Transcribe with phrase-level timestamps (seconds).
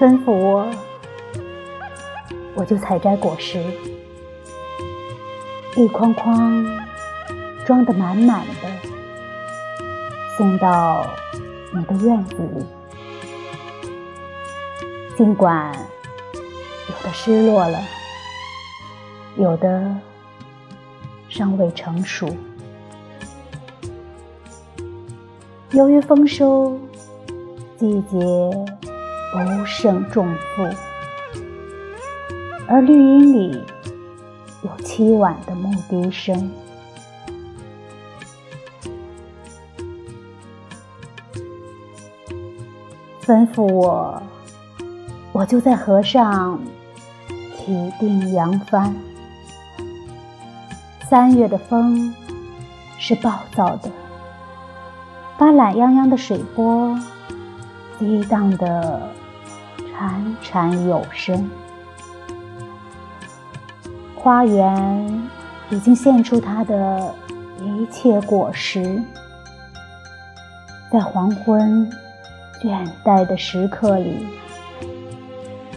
[0.00, 0.70] 吩咐我，
[2.54, 3.60] 我就采摘果实，
[5.74, 6.64] 一筐筐
[7.66, 8.68] 装得满满的，
[10.36, 11.04] 送到
[11.74, 12.64] 你的院子里。
[15.16, 17.80] 尽管有的失落了，
[19.36, 19.96] 有的
[21.28, 22.28] 尚未成熟，
[25.72, 26.78] 由于丰收
[27.76, 28.77] 季节。
[29.30, 30.68] 不胜重负，
[32.66, 33.62] 而绿荫里
[34.62, 36.50] 有凄婉的牧笛声。
[43.22, 44.22] 吩咐我，
[45.32, 46.58] 我就在河上
[47.56, 48.96] 起定扬帆。
[51.06, 52.14] 三月的风
[52.98, 53.90] 是暴躁的，
[55.36, 56.98] 把懒洋洋的水波
[57.98, 59.10] 激荡的。
[59.98, 61.50] 潺潺有声，
[64.14, 65.28] 花园
[65.70, 67.12] 已经献出它的
[67.60, 69.02] 一切果实。
[70.92, 71.90] 在黄昏
[72.62, 74.24] 倦怠的时刻里，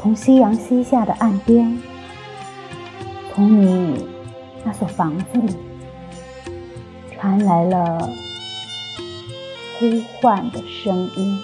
[0.00, 1.78] 从夕阳西下的岸边，
[3.34, 4.08] 从你
[4.64, 5.54] 那所房子里，
[7.14, 8.08] 传来了
[9.78, 11.38] 呼唤的声音。